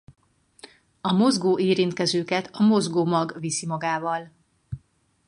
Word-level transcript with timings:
A 1.01 1.11
mozgó 1.11 1.59
érintkezőket 1.59 2.49
a 2.53 2.63
mozgó 2.63 3.05
mag 3.05 3.39
viszi 3.39 3.65
magával. 3.65 4.31